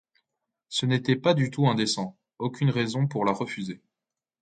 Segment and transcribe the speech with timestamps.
[0.67, 3.83] Ce n’était pas du tout indécent, aucune raison pour la refuser.